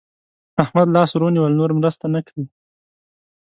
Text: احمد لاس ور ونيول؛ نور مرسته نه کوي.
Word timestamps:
احمد 0.63 0.87
لاس 0.95 1.09
ور 1.13 1.21
ونيول؛ 1.23 1.51
نور 1.59 1.69
مرسته 1.79 2.05
نه 2.13 2.19
کوي. 2.27 2.45